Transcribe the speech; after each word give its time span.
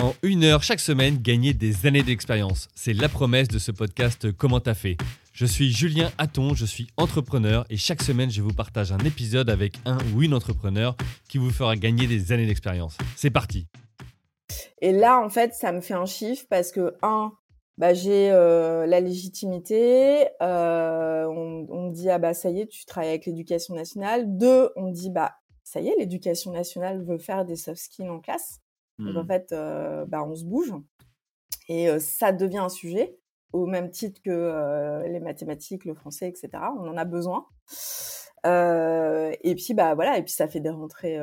En 0.00 0.14
une 0.22 0.44
heure 0.44 0.62
chaque 0.62 0.78
semaine, 0.78 1.18
gagner 1.18 1.54
des 1.54 1.84
années 1.84 2.04
d'expérience. 2.04 2.68
C'est 2.76 2.92
la 2.92 3.08
promesse 3.08 3.48
de 3.48 3.58
ce 3.58 3.72
podcast 3.72 4.30
Comment 4.30 4.60
t'as 4.60 4.74
fait 4.74 4.96
Je 5.32 5.44
suis 5.44 5.72
Julien 5.72 6.12
Hatton, 6.18 6.54
je 6.54 6.66
suis 6.66 6.86
entrepreneur 6.96 7.66
et 7.68 7.76
chaque 7.76 8.02
semaine, 8.02 8.30
je 8.30 8.40
vous 8.40 8.52
partage 8.52 8.92
un 8.92 8.98
épisode 8.98 9.50
avec 9.50 9.74
un 9.86 9.98
ou 10.14 10.22
une 10.22 10.34
entrepreneur 10.34 10.96
qui 11.28 11.38
vous 11.38 11.50
fera 11.50 11.74
gagner 11.74 12.06
des 12.06 12.30
années 12.30 12.46
d'expérience. 12.46 12.96
C'est 13.16 13.30
parti 13.30 13.66
Et 14.80 14.92
là, 14.92 15.20
en 15.20 15.30
fait, 15.30 15.52
ça 15.54 15.72
me 15.72 15.80
fait 15.80 15.94
un 15.94 16.06
chiffre 16.06 16.46
parce 16.48 16.70
que, 16.70 16.94
un, 17.02 17.32
bah, 17.76 17.92
j'ai 17.92 18.30
euh, 18.30 18.86
la 18.86 19.00
légitimité. 19.00 20.28
Euh, 20.40 21.24
on, 21.26 21.66
on, 21.70 21.88
me 21.88 21.92
dit 21.92 22.08
ah 22.08 22.18
bah 22.18 22.34
ça 22.34 22.50
y 22.50 22.60
est, 22.60 22.68
tu 22.68 22.84
travailles 22.84 23.10
avec 23.10 23.26
l'éducation 23.26 23.74
nationale. 23.74 24.38
Deux, 24.38 24.70
on 24.76 24.90
me 24.90 24.92
dit 24.92 25.10
bah 25.10 25.32
ça 25.64 25.80
y 25.80 25.88
est, 25.88 25.96
l'éducation 25.98 26.52
nationale 26.52 27.04
veut 27.04 27.18
faire 27.18 27.44
des 27.44 27.56
soft 27.56 27.82
skills 27.82 28.08
en 28.08 28.20
classe. 28.20 28.60
Donc 28.98 29.16
en 29.16 29.24
mmh. 29.24 29.26
fait, 29.26 29.52
euh, 29.52 30.04
bah, 30.06 30.24
on 30.24 30.34
se 30.34 30.44
bouge 30.44 30.72
et 31.68 31.98
ça 31.98 32.32
devient 32.32 32.58
un 32.58 32.68
sujet 32.68 33.18
au 33.52 33.66
même 33.66 33.90
titre 33.90 34.20
que 34.22 35.02
les 35.06 35.20
mathématiques, 35.20 35.84
le 35.84 35.94
français, 35.94 36.28
etc. 36.28 36.50
On 36.78 36.88
en 36.88 36.96
a 36.96 37.04
besoin. 37.04 37.46
et 38.44 39.54
puis 39.54 39.74
bah 39.74 39.94
voilà, 39.94 40.18
et 40.18 40.22
puis 40.22 40.32
ça 40.32 40.48
fait 40.48 40.60
des 40.60 40.70
rentrées, 40.70 41.18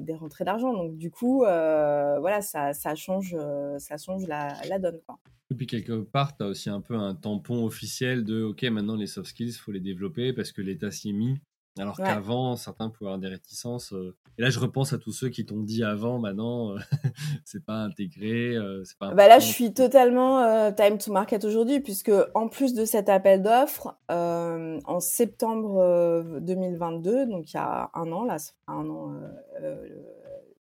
des 0.00 0.14
rentrées 0.14 0.44
d'argent. 0.44 0.72
Donc 0.72 0.96
du 0.96 1.10
coup, 1.10 1.38
voilà, 1.40 2.40
ça, 2.40 2.72
ça 2.74 2.94
change, 2.94 3.36
ça 3.78 3.96
change 3.96 4.26
la, 4.26 4.54
la 4.68 4.78
donne. 4.78 5.00
Quoi. 5.06 5.18
Et 5.50 5.54
puis 5.54 5.66
quelque 5.66 6.02
part, 6.02 6.36
tu 6.36 6.42
as 6.42 6.48
aussi 6.48 6.70
un 6.70 6.80
peu 6.80 6.94
un 6.94 7.14
tampon 7.14 7.64
officiel 7.64 8.24
de 8.24 8.42
OK, 8.42 8.62
maintenant 8.64 8.96
les 8.96 9.06
soft 9.06 9.28
skills, 9.28 9.50
il 9.50 9.58
faut 9.58 9.72
les 9.72 9.80
développer 9.80 10.32
parce 10.32 10.52
que 10.52 10.62
l'État 10.62 10.90
s'y 10.90 11.10
est 11.10 11.12
mis. 11.12 11.38
Alors 11.78 11.96
qu'avant, 11.96 12.54
certains 12.54 12.88
pouvaient 12.88 13.08
avoir 13.08 13.18
des 13.18 13.28
réticences. 13.28 13.92
Euh, 13.92 14.14
et 14.38 14.42
là, 14.42 14.50
je 14.50 14.60
repense 14.60 14.92
à 14.92 14.98
tous 14.98 15.12
ceux 15.12 15.28
qui 15.28 15.44
t'ont 15.44 15.60
dit 15.60 15.82
avant, 15.82 16.18
maintenant, 16.18 16.70
euh, 16.70 16.78
c'est 17.44 17.64
pas 17.64 17.78
intégré, 17.78 18.54
euh, 18.54 18.84
c'est 18.84 18.96
pas. 18.96 19.12
Bah 19.12 19.26
là, 19.26 19.40
je 19.40 19.46
suis 19.46 19.74
totalement 19.74 20.72
time 20.72 20.98
to 20.98 21.12
market 21.12 21.44
aujourd'hui, 21.44 21.80
puisque 21.80 22.12
en 22.34 22.48
plus 22.48 22.74
de 22.74 22.84
cet 22.84 23.08
appel 23.08 23.42
d'offres, 23.42 23.96
en 24.08 25.00
septembre 25.00 26.40
2022, 26.40 27.26
donc 27.26 27.52
il 27.52 27.56
y 27.56 27.60
a 27.60 27.90
un 27.94 28.12
an, 28.12 28.24
là, 28.24 28.36
un 28.68 28.88
an, 28.88 29.12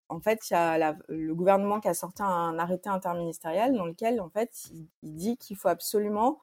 en 0.10 0.20
fait, 0.20 0.40
il 0.50 0.54
y 0.54 0.58
a 0.58 0.96
le 1.10 1.34
gouvernement 1.36 1.80
qui 1.80 1.88
a 1.88 1.94
sorti 1.94 2.24
un 2.24 2.58
arrêté 2.58 2.90
interministériel 2.90 3.74
dans 3.74 3.86
lequel, 3.86 4.20
en 4.20 4.30
fait, 4.30 4.52
il, 4.72 4.88
il 5.04 5.16
dit 5.16 5.38
qu'il 5.38 5.58
faut 5.58 5.70
absolument 5.70 6.40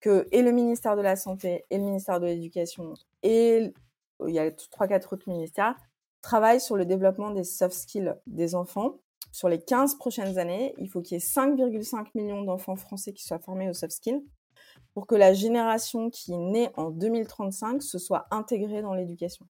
que 0.00 0.28
et 0.32 0.42
le 0.42 0.52
ministère 0.52 0.96
de 0.96 1.02
la 1.02 1.16
Santé 1.16 1.64
et 1.70 1.78
le 1.78 1.84
ministère 1.84 2.20
de 2.20 2.26
l'Éducation 2.26 2.92
et 3.22 3.72
il 4.26 4.34
y 4.34 4.38
a 4.38 4.50
trois, 4.50 4.86
quatre 4.86 5.12
autres 5.12 5.28
ministères, 5.28 5.76
travaillent 6.22 6.60
sur 6.60 6.76
le 6.76 6.86
développement 6.86 7.30
des 7.30 7.44
soft 7.44 7.74
skills 7.74 8.14
des 8.26 8.54
enfants. 8.54 9.00
Sur 9.32 9.48
les 9.48 9.60
15 9.60 9.96
prochaines 9.96 10.38
années, 10.38 10.74
il 10.78 10.88
faut 10.88 11.02
qu'il 11.02 11.16
y 11.16 11.20
ait 11.20 11.24
5,5 11.24 12.08
millions 12.14 12.42
d'enfants 12.42 12.76
français 12.76 13.12
qui 13.12 13.24
soient 13.24 13.40
formés 13.40 13.68
aux 13.68 13.74
soft 13.74 13.92
skills 13.92 14.22
pour 14.94 15.06
que 15.06 15.14
la 15.14 15.32
génération 15.32 16.08
qui 16.10 16.32
est 16.32 16.38
née 16.38 16.70
en 16.76 16.90
2035 16.90 17.82
se 17.82 17.98
soit 17.98 18.26
intégrée 18.30 18.80
dans 18.80 18.94
l'éducation. 18.94 19.46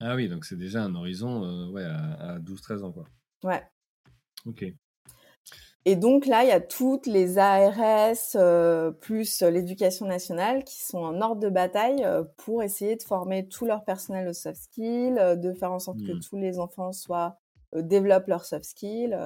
Ah 0.00 0.16
oui, 0.16 0.28
donc 0.28 0.44
c'est 0.44 0.56
déjà 0.56 0.82
un 0.82 0.94
horizon 0.94 1.44
euh, 1.44 1.70
ouais, 1.70 1.84
à, 1.84 2.34
à 2.34 2.38
12-13 2.38 2.82
ans. 2.82 2.92
Quoi. 2.92 3.04
Ouais. 3.44 3.62
Ok. 4.46 4.64
Et 5.86 5.96
donc 5.96 6.24
là, 6.24 6.44
il 6.44 6.48
y 6.48 6.52
a 6.52 6.60
toutes 6.60 7.06
les 7.06 7.36
ARS 7.36 8.16
euh, 8.36 8.90
plus 8.90 9.42
l'éducation 9.42 10.06
nationale 10.06 10.64
qui 10.64 10.82
sont 10.82 10.98
en 10.98 11.20
ordre 11.20 11.42
de 11.42 11.50
bataille 11.50 12.02
euh, 12.04 12.24
pour 12.38 12.62
essayer 12.62 12.96
de 12.96 13.02
former 13.02 13.46
tout 13.48 13.66
leur 13.66 13.84
personnel 13.84 14.26
aux 14.28 14.32
soft 14.32 14.62
skills, 14.62 15.18
euh, 15.18 15.36
de 15.36 15.52
faire 15.52 15.72
en 15.72 15.78
sorte 15.78 15.98
que 15.98 16.12
mmh. 16.12 16.20
tous 16.20 16.36
les 16.38 16.58
enfants 16.58 16.92
soient 16.92 17.38
développent 17.74 18.28
leurs 18.28 18.44
soft 18.44 18.64
skills 18.64 19.18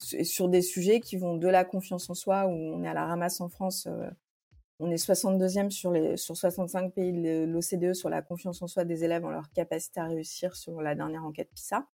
sur 0.00 0.48
des 0.48 0.60
sujets 0.60 0.98
qui 0.98 1.16
vont 1.16 1.36
de 1.36 1.46
la 1.46 1.64
confiance 1.64 2.10
en 2.10 2.14
soi 2.14 2.46
où 2.46 2.50
on 2.50 2.82
est 2.82 2.88
à 2.88 2.94
la 2.94 3.06
ramasse 3.06 3.40
en 3.40 3.48
France. 3.48 3.86
on 4.80 4.90
est 4.90 4.96
62e 4.96 5.70
sur 5.70 5.92
les 5.92 6.16
sur 6.16 6.36
65 6.36 6.92
pays 6.92 7.12
de 7.12 7.44
l'OCDE 7.44 7.94
sur 7.94 8.08
la 8.08 8.22
confiance 8.22 8.60
en 8.60 8.66
soi 8.66 8.84
des 8.84 9.04
élèves 9.04 9.24
en 9.24 9.30
leur 9.30 9.52
capacité 9.52 10.00
à 10.00 10.06
réussir 10.06 10.56
sur 10.56 10.82
la 10.82 10.96
dernière 10.96 11.24
enquête 11.24 11.50
PISA. 11.54 11.86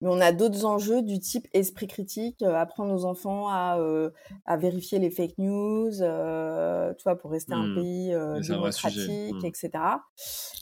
Mais 0.00 0.08
on 0.10 0.20
a 0.20 0.32
d'autres 0.32 0.64
enjeux 0.64 1.02
du 1.02 1.18
type 1.18 1.46
esprit 1.52 1.86
critique, 1.86 2.42
euh, 2.42 2.54
apprendre 2.54 2.92
aux 2.92 3.04
enfants 3.04 3.48
à, 3.48 3.78
euh, 3.78 4.10
à 4.44 4.56
vérifier 4.56 4.98
les 4.98 5.10
fake 5.10 5.38
news, 5.38 6.02
euh, 6.02 6.92
tu 6.94 7.04
vois, 7.04 7.16
pour 7.16 7.30
rester 7.30 7.54
un 7.54 7.68
mmh. 7.68 7.74
pays 7.74 8.14
démocratique, 8.46 9.34
mmh. 9.42 9.46
etc. 9.46 9.70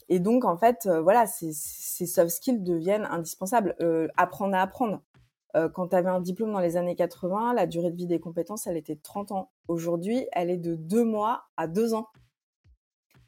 Et 0.09 0.19
donc, 0.19 0.45
en 0.45 0.57
fait, 0.57 0.87
voilà, 0.87 1.25
ces, 1.27 1.51
ces 1.53 2.05
soft 2.05 2.29
skills 2.29 2.61
deviennent 2.61 3.05
indispensables. 3.05 3.75
apprendre 4.15 4.55
à 4.55 4.61
apprendre. 4.61 5.01
quand 5.73 5.89
tu 5.89 5.95
avais 5.95 6.09
un 6.09 6.21
diplôme 6.21 6.51
dans 6.51 6.59
les 6.59 6.77
années 6.77 6.95
80, 6.95 7.53
la 7.53 7.67
durée 7.67 7.91
de 7.91 7.97
vie 7.97 8.07
des 8.07 8.19
compétences, 8.19 8.67
elle 8.67 8.77
était 8.77 8.95
de 8.95 9.01
30 9.01 9.31
ans. 9.31 9.51
Aujourd'hui, 9.67 10.27
elle 10.31 10.49
est 10.49 10.57
de 10.57 10.75
2 10.75 11.03
mois 11.03 11.45
à 11.57 11.67
2 11.67 11.93
ans. 11.93 12.07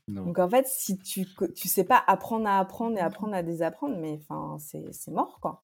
Donc 0.07 0.37
en 0.37 0.49
fait, 0.49 0.67
si 0.67 0.97
tu 0.99 1.25
tu 1.55 1.67
sais 1.67 1.83
pas 1.83 2.03
apprendre 2.05 2.47
à 2.47 2.59
apprendre 2.59 2.97
et 2.97 3.01
apprendre 3.01 3.33
à 3.33 3.41
désapprendre, 3.41 3.97
mais 3.99 4.19
enfin 4.21 4.57
c'est 4.59 5.11
mort 5.11 5.39
quoi. 5.41 5.63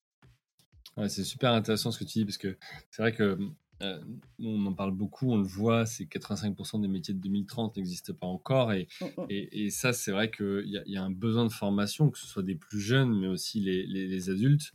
c'est 1.07 1.23
super 1.23 1.51
intéressant 1.51 1.91
ce 1.91 1.99
que 1.99 2.05
tu 2.05 2.19
dis 2.19 2.25
parce 2.25 2.39
que 2.39 2.57
c'est 2.89 3.03
vrai 3.03 3.13
que 3.13 3.37
euh, 3.83 3.99
on 4.39 4.65
en 4.65 4.73
parle 4.73 4.91
beaucoup, 4.91 5.31
on 5.31 5.37
le 5.37 5.43
voit, 5.43 5.85
c'est 5.85 6.05
85% 6.05 6.81
des 6.81 6.87
métiers 6.87 7.13
de 7.13 7.19
2030 7.19 7.77
n'existent 7.77 8.13
pas 8.13 8.27
encore 8.27 8.73
et, 8.73 8.87
mmh, 8.99 9.05
mmh. 9.05 9.25
et, 9.29 9.65
et, 9.65 9.69
ça 9.71 9.91
c'est 9.91 10.11
vrai 10.11 10.29
qu'il 10.29 10.63
y, 10.65 10.91
y, 10.91 10.97
a 10.97 11.03
un 11.03 11.09
besoin 11.09 11.45
de 11.45 11.51
formation, 11.51 12.11
que 12.11 12.19
ce 12.19 12.27
soit 12.27 12.43
des 12.43 12.53
plus 12.53 12.79
jeunes 12.79 13.19
mais 13.19 13.27
aussi 13.27 13.59
les, 13.59 13.87
les, 13.87 14.29
adultes, 14.29 14.73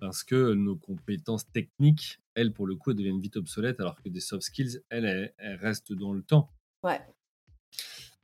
parce 0.00 0.24
que 0.24 0.54
nos 0.54 0.76
compétences 0.76 1.50
techniques, 1.50 2.20
elles 2.34 2.52
pour 2.52 2.66
le 2.66 2.76
coup, 2.76 2.90
elles 2.90 2.96
deviennent 2.96 3.20
vite 3.20 3.36
obsolètes 3.36 3.80
alors 3.80 3.96
que 4.02 4.08
des 4.08 4.20
soft 4.20 4.42
skills, 4.42 4.80
elles, 4.88 5.34
elles 5.36 5.56
restent 5.56 5.92
dans 5.92 6.12
le 6.12 6.22
temps. 6.22 6.50
Ouais 6.82 7.00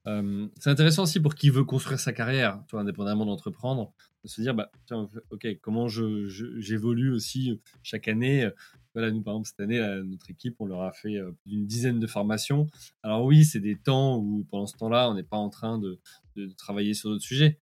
c'est 0.05 0.71
intéressant 0.71 1.05
aussi 1.05 1.21
pour 1.21 1.35
qui 1.35 1.51
veut 1.51 1.65
construire 1.65 2.01
sa 2.01 2.13
carrière, 2.13 2.63
toi, 2.69 2.81
indépendamment 2.81 3.25
d'entreprendre, 3.25 3.93
de 4.25 4.29
se 4.29 4.41
dire, 4.41 4.55
bah, 4.55 4.71
tiens, 4.87 5.09
ok, 5.31 5.47
comment 5.61 5.89
je, 5.89 6.29
j'évolue 6.59 7.13
aussi 7.13 7.61
chaque 7.83 8.09
année. 8.09 8.49
Voilà, 8.95 9.11
nous, 9.11 9.23
par 9.23 9.35
exemple, 9.35 9.49
cette 9.49 9.61
année, 9.61 9.81
notre 10.05 10.31
équipe, 10.31 10.57
on 10.59 10.67
leur 10.67 10.83
a 10.83 10.93
fait 10.93 11.19
une 11.47 11.67
dizaine 11.67 12.01
de 12.01 12.07
formations. 12.07 12.67
Alors 13.03 13.25
oui, 13.25 13.45
c'est 13.45 13.61
des 13.61 13.77
temps 13.77 14.19
où, 14.19 14.45
pendant 14.51 14.67
ce 14.67 14.77
temps-là, 14.77 15.09
on 15.11 15.15
n'est 15.15 15.23
pas 15.23 15.39
en 15.39 15.51
train 15.51 15.79
de, 15.79 16.01
de 16.37 16.49
travailler 16.57 16.95
sur 16.95 17.11
d'autres 17.11 17.25
sujets. 17.25 17.59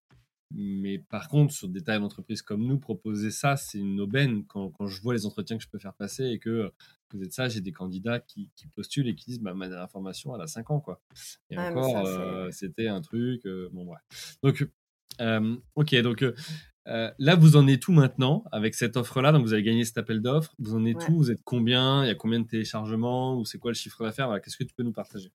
Mais 0.51 0.97
par 0.97 1.29
contre, 1.29 1.53
sur 1.53 1.67
des 1.69 1.81
tailles 1.81 1.99
d'entreprise 1.99 2.41
comme 2.41 2.65
nous, 2.65 2.79
proposer 2.79 3.29
ça, 3.29 3.55
c'est 3.55 3.77
une 3.77 3.99
aubaine 3.99 4.45
quand, 4.45 4.71
quand, 4.71 4.87
je 4.87 4.99
vois 5.01 5.13
les 5.13 5.25
entretiens 5.25 5.57
que 5.57 5.63
je 5.63 5.69
peux 5.69 5.77
faire 5.77 5.93
passer 5.93 6.25
et 6.25 6.39
que 6.39 6.73
vous 7.17 7.23
êtes 7.23 7.33
ça, 7.33 7.47
j'ai 7.49 7.61
des 7.61 7.71
candidats 7.71 8.19
qui, 8.19 8.49
qui, 8.55 8.67
postulent 8.67 9.07
et 9.07 9.15
qui 9.15 9.25
disent 9.25 9.41
bah, 9.41 9.53
ma 9.53 9.67
dernière 9.67 9.89
formation, 9.89 10.35
elle 10.35 10.41
a 10.41 10.47
5 10.47 10.71
ans. 10.71 10.79
Quoi. 10.79 11.01
Et 11.49 11.57
encore, 11.57 12.05
euh, 12.05 12.49
c'était 12.51 12.87
un 12.87 13.01
truc. 13.01 13.45
Euh, 13.45 13.69
bon, 13.71 13.85
bref. 13.85 14.01
Donc, 14.43 14.67
euh, 15.21 15.55
ok, 15.75 15.95
donc 15.95 16.25
là, 16.85 17.35
vous 17.35 17.55
en 17.55 17.67
êtes 17.67 17.81
tout 17.81 17.91
maintenant 17.91 18.43
avec 18.51 18.75
cette 18.75 18.97
offre-là? 18.97 19.31
Donc, 19.31 19.43
vous 19.43 19.53
avez 19.53 19.63
gagné 19.63 19.85
cet 19.85 19.97
appel 19.97 20.21
d'offres. 20.21 20.53
Vous 20.59 20.75
en 20.75 20.85
êtes 20.85 20.99
tout 20.99 21.17
Vous 21.17 21.31
êtes 21.31 21.41
combien? 21.43 22.03
Il 22.03 22.07
y 22.07 22.11
a 22.11 22.15
combien 22.15 22.39
de 22.39 22.47
téléchargements? 22.47 23.37
Ou 23.37 23.45
c'est 23.45 23.57
quoi 23.57 23.71
le 23.71 23.75
chiffre 23.75 24.03
d'affaires? 24.03 24.39
Qu'est-ce 24.41 24.57
que 24.57 24.63
tu 24.63 24.73
peux 24.73 24.83
nous 24.83 24.93
partager? 24.93 25.31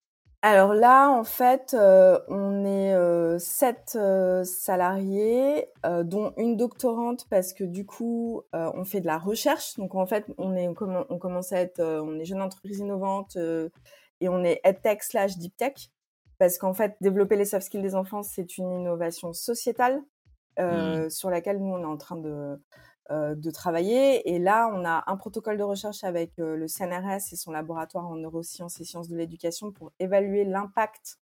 Alors 0.46 0.74
là, 0.74 1.08
en 1.08 1.24
fait, 1.24 1.72
euh, 1.72 2.18
on 2.28 2.66
est 2.66 2.92
euh, 2.92 3.38
sept 3.38 3.94
euh, 3.96 4.44
salariés, 4.44 5.70
dont 6.02 6.34
une 6.36 6.58
doctorante 6.58 7.26
parce 7.30 7.54
que 7.54 7.64
du 7.64 7.86
coup, 7.86 8.42
on 8.52 8.84
fait 8.84 9.00
de 9.00 9.06
la 9.06 9.16
recherche. 9.16 9.76
Donc 9.76 9.94
en 9.94 10.04
fait, 10.04 10.26
on 10.36 10.54
est 10.54 10.68
on 10.68 11.18
commence 11.18 11.52
à 11.52 11.60
être, 11.60 11.80
on 11.80 12.18
est 12.18 12.26
jeune 12.26 12.42
entreprise 12.42 12.80
innovante 12.80 13.38
et 14.20 14.28
on 14.28 14.44
est 14.44 14.60
EdTech 14.64 15.02
slash 15.02 15.38
Deep 15.38 15.56
Tech 15.56 15.72
parce 16.38 16.58
qu'en 16.58 16.74
fait, 16.74 16.94
développer 17.00 17.36
les 17.36 17.46
soft 17.46 17.64
skills 17.64 17.80
des 17.80 17.94
enfants, 17.94 18.22
c'est 18.22 18.58
une 18.58 18.70
innovation 18.70 19.32
sociétale 19.32 20.02
mmh. 20.58 21.08
sur 21.08 21.30
laquelle 21.30 21.58
nous 21.58 21.72
on 21.72 21.80
est 21.80 21.86
en 21.86 21.96
train 21.96 22.16
de 22.16 22.60
de 23.10 23.50
travailler. 23.50 24.34
Et 24.34 24.38
là, 24.38 24.70
on 24.72 24.84
a 24.84 25.04
un 25.06 25.16
protocole 25.16 25.58
de 25.58 25.62
recherche 25.62 26.04
avec 26.04 26.38
euh, 26.38 26.56
le 26.56 26.68
CNRS 26.68 27.32
et 27.32 27.36
son 27.36 27.52
laboratoire 27.52 28.06
en 28.06 28.16
neurosciences 28.16 28.80
et 28.80 28.84
sciences 28.84 29.08
de 29.08 29.16
l'éducation 29.16 29.72
pour 29.72 29.92
évaluer 29.98 30.44
l'impact 30.44 31.18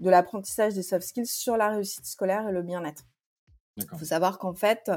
de 0.00 0.10
l'apprentissage 0.10 0.74
des 0.74 0.82
soft 0.82 1.06
skills 1.06 1.26
sur 1.26 1.56
la 1.56 1.70
réussite 1.70 2.06
scolaire 2.06 2.48
et 2.48 2.52
le 2.52 2.62
bien-être. 2.62 3.04
Il 3.76 3.86
faut 3.98 4.06
savoir 4.06 4.38
qu'en 4.38 4.54
fait, 4.54 4.90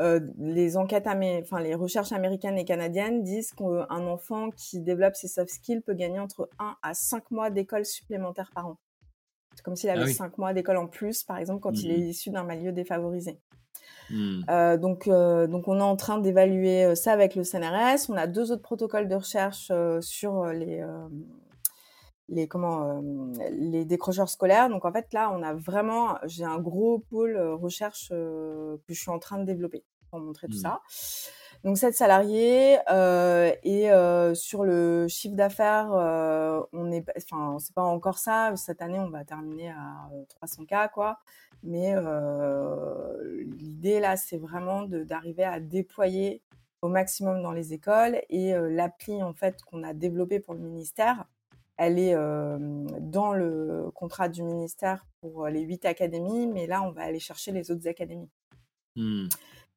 euh, 0.00 0.20
les 0.38 0.76
enquêtes, 0.76 1.08
enfin 1.08 1.60
les 1.60 1.74
recherches 1.74 2.12
américaines 2.12 2.58
et 2.58 2.64
canadiennes 2.64 3.24
disent 3.24 3.50
qu'un 3.52 4.06
enfant 4.06 4.50
qui 4.50 4.80
développe 4.80 5.16
ses 5.16 5.26
soft 5.26 5.50
skills 5.50 5.80
peut 5.80 5.94
gagner 5.94 6.20
entre 6.20 6.48
1 6.60 6.76
à 6.82 6.94
5 6.94 7.30
mois 7.32 7.50
d'école 7.50 7.84
supplémentaire 7.84 8.50
par 8.54 8.68
an. 8.68 8.78
C'est 9.56 9.64
comme 9.64 9.74
s'il 9.74 9.90
avait 9.90 10.12
5 10.12 10.32
ah 10.32 10.34
mois 10.38 10.52
d'école 10.52 10.76
en 10.76 10.86
plus, 10.86 11.24
par 11.24 11.38
exemple, 11.38 11.60
quand 11.60 11.82
il 11.82 11.88
mmh 11.88 11.96
est 11.96 12.08
issu 12.08 12.30
d'un 12.30 12.44
milieu 12.44 12.70
défavorisé. 12.70 13.40
Hmm. 14.10 14.40
Euh, 14.50 14.76
donc, 14.76 15.06
euh, 15.06 15.46
donc, 15.46 15.68
on 15.68 15.78
est 15.78 15.82
en 15.82 15.96
train 15.96 16.18
d'évaluer 16.18 16.84
euh, 16.84 16.94
ça 16.94 17.12
avec 17.12 17.34
le 17.34 17.44
CNRS. 17.44 18.08
On 18.08 18.16
a 18.16 18.26
deux 18.26 18.52
autres 18.52 18.62
protocoles 18.62 19.08
de 19.08 19.14
recherche 19.14 19.70
sur 20.00 20.46
les, 20.46 20.84
les, 22.28 22.48
comment, 22.48 23.02
les 23.50 23.84
décrocheurs 23.84 24.28
scolaires. 24.28 24.68
Donc, 24.68 24.84
en 24.84 24.92
fait, 24.92 25.12
là, 25.12 25.32
on 25.32 25.42
a 25.42 25.54
vraiment, 25.54 26.16
j'ai 26.24 26.44
un 26.44 26.58
gros 26.58 26.98
pôle 27.10 27.38
recherche 27.38 28.08
que 28.08 28.78
je 28.88 29.00
suis 29.00 29.10
en 29.10 29.18
train 29.18 29.38
de 29.38 29.44
développer 29.44 29.84
pour 30.10 30.18
montrer 30.20 30.48
tout 30.48 30.56
hmm. 30.56 30.60
ça. 30.60 30.80
Donc 31.62 31.76
7 31.76 31.94
salariés 31.94 32.78
euh, 32.90 33.52
et 33.64 33.92
euh, 33.92 34.34
sur 34.34 34.64
le 34.64 35.08
chiffre 35.08 35.36
d'affaires, 35.36 35.92
euh, 35.92 36.62
on 36.72 36.90
est, 36.90 37.04
enfin 37.18 37.58
c'est 37.58 37.74
pas 37.74 37.82
encore 37.82 38.18
ça. 38.18 38.54
Cette 38.56 38.80
année, 38.80 38.98
on 38.98 39.10
va 39.10 39.24
terminer 39.24 39.70
à 39.70 40.08
300 40.36 40.64
k 40.64 40.90
quoi. 40.92 41.18
Mais 41.62 41.94
l'idée 43.58 44.00
là, 44.00 44.16
c'est 44.16 44.38
vraiment 44.38 44.84
d'arriver 44.84 45.44
à 45.44 45.60
déployer 45.60 46.42
au 46.80 46.88
maximum 46.88 47.42
dans 47.42 47.52
les 47.52 47.74
écoles 47.74 48.22
et 48.30 48.54
l'appli 48.54 49.22
en 49.22 49.34
fait 49.34 49.62
qu'on 49.64 49.82
a 49.82 49.92
développée 49.92 50.40
pour 50.40 50.54
le 50.54 50.60
ministère, 50.60 51.26
elle 51.76 51.98
est 51.98 52.14
dans 52.14 53.34
le 53.34 53.90
contrat 53.94 54.30
du 54.30 54.42
ministère 54.42 55.04
pour 55.20 55.48
les 55.48 55.60
huit 55.60 55.84
académies, 55.84 56.46
mais 56.46 56.66
là 56.66 56.80
on 56.82 56.92
va 56.92 57.02
aller 57.02 57.20
chercher 57.20 57.52
les 57.52 57.70
autres 57.70 57.86
académies. 57.86 58.30
Mmh. 58.96 59.28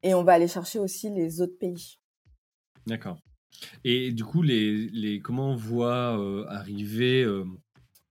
Et 0.04 0.14
on 0.14 0.22
va 0.22 0.34
aller 0.34 0.48
chercher 0.48 0.78
aussi 0.78 1.10
les 1.10 1.40
autres 1.40 1.58
pays. 1.58 1.98
D'accord. 2.86 3.18
Et 3.84 4.12
du 4.12 4.24
coup, 4.24 4.42
les, 4.42 4.88
les 4.88 5.18
comment 5.20 5.52
on 5.52 5.56
voit 5.56 6.18
euh, 6.20 6.44
arriver 6.48 7.22
euh, 7.22 7.44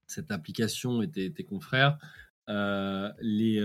cette 0.08 0.32
application 0.32 1.02
et 1.02 1.10
tes, 1.10 1.32
tes 1.32 1.44
confrères, 1.44 1.96
euh, 2.50 3.12
les, 3.20 3.60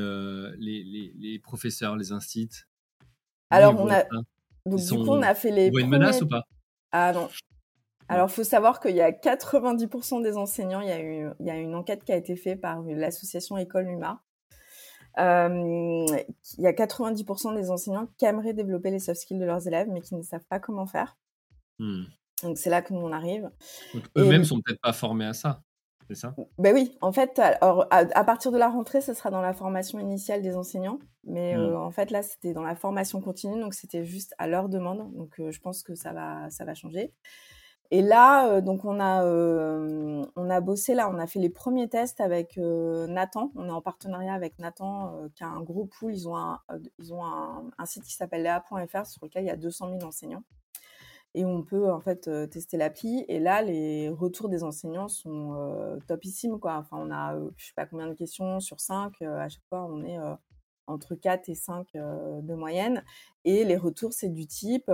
les, 0.60 0.84
les, 0.84 1.14
les, 1.18 1.40
professeurs, 1.40 1.96
les 1.96 2.12
instituts 2.12 2.68
Alors, 3.50 3.80
on 3.80 3.90
a. 3.90 4.04
Donc, 4.66 4.80
du 4.80 4.90
coup, 4.90 5.10
on 5.10 5.24
a 5.24 5.34
fait 5.34 5.52
les. 5.52 5.72
Vous 5.72 5.80
une 5.80 5.90
menace 5.90 6.22
ou 6.22 6.28
pas? 6.28 6.44
Ah 6.92 7.12
non. 7.12 7.30
Alors, 8.10 8.28
il 8.30 8.34
faut 8.34 8.44
savoir 8.44 8.80
qu'il 8.80 8.96
y 8.96 9.02
a 9.02 9.12
90% 9.12 10.22
des 10.24 10.38
enseignants, 10.38 10.82
il 10.82 10.90
y, 10.90 10.92
a 10.92 11.02
eu, 11.02 11.30
il 11.40 11.46
y 11.46 11.52
a 11.52 11.56
une 11.56 11.75
enquête 11.75 12.04
qui 12.04 12.12
a 12.12 12.16
été 12.16 12.36
faite 12.36 12.60
par 12.60 12.82
l'association 12.82 13.58
École 13.58 13.86
Luma, 13.86 14.24
euh, 15.19 16.06
il 16.57 16.63
y 16.63 16.68
a 16.68 16.71
90% 16.71 17.56
des 17.56 17.71
enseignants 17.71 18.07
qui 18.18 18.25
aimeraient 18.25 18.54
développer 18.54 18.92
les 18.92 19.00
soft 19.00 19.21
skills 19.21 19.39
de 19.39 19.45
leurs 19.45 19.68
élèves, 19.68 19.88
mais 19.89 20.01
qui 20.01 20.16
ne 20.16 20.21
savent 20.21 20.45
pas 20.50 20.60
comment 20.60 20.86
faire. 20.86 21.18
Hmm. 21.80 22.04
Donc 22.44 22.57
c'est 22.57 22.69
là 22.69 22.81
que 22.81 22.94
nous 22.94 23.01
on 23.01 23.12
arrive. 23.12 23.50
Eux-mêmes 24.18 24.44
sont 24.44 24.62
peut-être 24.62 24.81
pas 24.81 24.94
formés 24.94 25.25
à 25.25 25.33
ça, 25.33 25.62
c'est 26.07 26.16
ça? 26.16 26.33
Ben 26.57 26.74
oui, 26.74 26.98
en 27.01 27.12
fait, 27.12 27.38
alors, 27.39 27.86
à, 27.92 28.24
partir 28.24 28.51
de 28.51 28.57
la 28.57 28.69
rentrée, 28.69 29.01
ce 29.01 29.13
sera 29.13 29.30
dans 29.30 29.42
la 29.42 29.54
formation 29.54 30.00
initiale 30.00 30.42
des 30.42 30.56
enseignants, 30.56 31.00
mais 31.24 31.56
hmm. 31.56 31.60
euh, 31.60 31.77
en 31.77 31.92
fait 31.92 32.12
là 32.12 32.24
c'était 32.24 32.54
dans 32.54 32.63
la 32.63 32.75
formation 32.75 33.22
continue, 33.22 33.60
donc 33.60 33.74
c'était 33.74 34.06
juste 34.06 34.33
à 34.38 34.48
leur 34.48 34.69
demande. 34.69 35.13
Donc 35.13 35.39
euh, 35.39 35.51
je 35.51 35.60
pense 35.60 35.83
que 35.83 35.95
ça 35.95 36.13
va, 36.13 36.50
ça 36.50 36.65
va 36.65 36.74
changer. 36.74 37.13
Et 37.91 38.03
là, 38.03 38.47
euh, 38.50 38.62
donc 38.62 38.86
on 38.86 39.00
a, 39.00 39.24
euh, 39.25 40.24
on 40.36 40.50
a 40.50 40.62
bossé 40.62 40.94
là, 40.94 41.09
on 41.09 41.18
a 41.18 41.25
fait 41.25 41.39
les 41.39 41.50
premiers 41.50 41.89
tests 41.89 42.21
avec 42.21 42.57
euh, 42.57 43.07
Nathan. 43.07 43.51
On 43.56 43.68
est 43.68 43.71
en 43.71 43.81
partenariat 43.81 44.33
avec 44.33 44.59
Nathan, 44.59 45.27
qui 45.36 45.44
a 45.44 45.47
un 45.47 45.62
gros 45.62 45.86
pool. 45.86 46.13
Ils 46.13 46.27
ont 46.30 46.38
un, 46.38 46.62
ils 47.00 47.13
ont 47.13 47.24
un, 47.25 47.86
site 47.86 48.03
qui 48.03 48.13
s'appelle 48.13 48.44
lea.fr 48.44 49.06
sur 49.07 49.25
lequel 49.25 49.44
il 49.44 49.47
y 49.47 49.51
a 49.51 49.56
200 49.56 49.89
000 49.89 50.03
enseignants. 50.03 50.44
Et 51.36 51.45
on 51.45 51.63
peut 51.63 51.91
en 51.91 52.00
fait 52.00 52.30
tester 52.50 52.77
l'appli. 52.77 53.25
Et 53.27 53.39
là, 53.39 53.62
les 53.62 54.09
retours 54.09 54.50
des 54.50 54.63
enseignants 54.63 55.07
sont 55.07 56.00
topissimes. 56.07 56.59
Quoi. 56.59 56.77
Enfin, 56.77 56.97
on 57.00 57.12
a, 57.12 57.36
je 57.57 57.65
sais 57.65 57.74
pas 57.75 57.86
combien 57.86 58.07
de 58.07 58.13
questions 58.13 58.59
sur 58.59 58.80
5. 58.80 59.21
à 59.21 59.50
chaque 59.50 59.65
fois, 59.69 59.86
on 59.86 60.03
est 60.03 60.18
entre 60.88 61.15
4 61.15 61.50
et 61.50 61.56
5 61.56 61.88
de 61.94 62.53
moyenne. 62.53 63.03
Et 63.45 63.63
les 63.63 63.77
retours, 63.77 64.13
c'est 64.13 64.30
du 64.30 64.47
type 64.47 64.91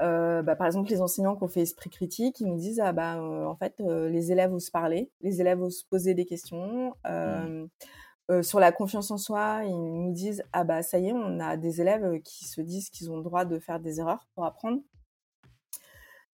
euh, 0.00 0.42
bah, 0.42 0.56
par 0.56 0.66
exemple, 0.66 0.90
les 0.90 1.02
enseignants 1.02 1.36
qui 1.36 1.44
ont 1.44 1.48
fait 1.48 1.60
esprit 1.60 1.90
critique, 1.90 2.40
ils 2.40 2.46
nous 2.46 2.56
disent 2.56 2.80
ah 2.80 2.92
bah 2.92 3.16
euh, 3.16 3.44
en 3.44 3.54
fait 3.54 3.74
euh, 3.80 4.08
les 4.08 4.32
élèves 4.32 4.52
osent 4.52 4.70
parler, 4.70 5.10
les 5.20 5.40
élèves 5.40 5.60
osent 5.60 5.82
poser 5.82 6.14
des 6.14 6.24
questions. 6.24 6.94
Mmh. 7.04 8.42
sur 8.42 8.60
la 8.60 8.72
confiance 8.72 9.10
en 9.10 9.18
soi, 9.18 9.62
ils 9.64 9.76
nous 9.76 10.12
disent 10.12 10.42
ah 10.52 10.64
bah 10.64 10.82
ça 10.82 10.98
y 10.98 11.08
est, 11.08 11.12
on 11.12 11.38
a 11.40 11.56
des 11.56 11.82
élèves 11.82 12.20
qui 12.22 12.46
se 12.46 12.60
disent 12.62 12.88
qu'ils 12.88 13.10
ont 13.10 13.16
le 13.16 13.22
droit 13.22 13.44
de 13.44 13.58
faire 13.58 13.80
des 13.80 14.00
erreurs 14.00 14.26
pour 14.34 14.44
apprendre. 14.44 14.80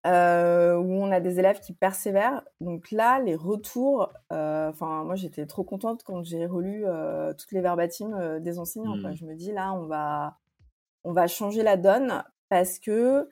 Où 0.05 0.11
on 0.11 1.11
a 1.13 1.21
des 1.21 1.39
élèves 1.39 1.61
qui 1.61 1.75
persévèrent. 1.75 2.43
Donc 2.63 2.91
là, 2.93 3.21
les 3.21 3.35
retours, 3.35 4.11
enfin 4.31 5.05
moi 5.05 5.17
j'étais 5.17 5.45
trop 5.45 5.65
contente 5.65 6.03
quand 6.05 6.23
j'ai 6.23 6.47
relu 6.47 6.85
toutes 7.37 7.53
les 7.53 7.61
verbatims 7.61 8.39
des 8.41 8.59
enseignants. 8.59 8.97
Mmh. 8.97 9.15
Je 9.17 9.25
me 9.27 9.35
dis 9.35 9.53
là, 9.53 9.73
on 9.75 9.87
va, 9.87 10.39
on 11.05 11.13
va 11.13 11.27
changer 11.27 11.63
la 11.63 11.77
donne 11.77 12.23
parce 12.49 12.79
que 12.79 13.29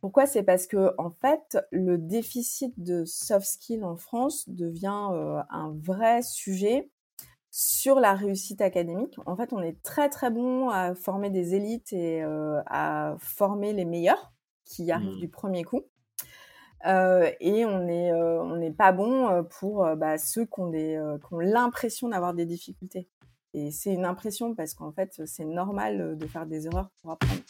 pourquoi? 0.00 0.26
C'est 0.26 0.42
parce 0.42 0.66
que 0.66 0.94
en 0.96 1.10
fait, 1.10 1.58
le 1.70 1.98
déficit 1.98 2.72
de 2.82 3.04
soft 3.04 3.46
skills 3.46 3.84
en 3.84 3.96
France 3.96 4.48
devient 4.48 5.08
euh, 5.12 5.42
un 5.50 5.74
vrai 5.78 6.22
sujet 6.22 6.90
sur 7.50 8.00
la 8.00 8.14
réussite 8.14 8.62
académique. 8.62 9.16
En 9.26 9.36
fait, 9.36 9.52
on 9.52 9.60
est 9.60 9.82
très 9.82 10.08
très 10.08 10.30
bon 10.30 10.70
à 10.70 10.94
former 10.94 11.28
des 11.28 11.54
élites 11.54 11.92
et 11.92 12.22
euh, 12.22 12.62
à 12.66 13.16
former 13.18 13.72
les 13.74 13.84
meilleurs 13.84 14.32
qui 14.64 14.90
arrivent 14.90 15.16
mmh. 15.16 15.20
du 15.20 15.28
premier 15.28 15.64
coup. 15.64 15.82
Euh, 16.86 17.30
et 17.40 17.66
on 17.66 17.80
n'est 17.80 18.12
on 18.14 18.56
n'est 18.56 18.72
pas 18.72 18.92
bon 18.92 19.44
pour 19.58 19.84
bah, 19.96 20.16
ceux 20.16 20.46
qui 20.46 20.60
ont, 20.60 20.70
des, 20.70 20.98
qui 21.26 21.34
ont 21.34 21.40
l'impression 21.40 22.08
d'avoir 22.08 22.32
des 22.32 22.46
difficultés. 22.46 23.06
Et 23.52 23.70
c'est 23.70 23.92
une 23.92 24.06
impression 24.06 24.54
parce 24.54 24.72
qu'en 24.72 24.92
fait, 24.92 25.20
c'est 25.26 25.44
normal 25.44 26.16
de 26.16 26.26
faire 26.26 26.46
des 26.46 26.66
erreurs 26.66 26.88
pour 27.02 27.10
apprendre. 27.10 27.42